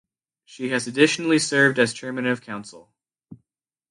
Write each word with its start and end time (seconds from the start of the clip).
She 0.45 0.69
has 0.69 0.87
additionally 0.87 1.37
served 1.37 1.77
as 1.77 1.93
Chairman 1.93 2.25
of 2.25 2.41
Council. 2.41 2.91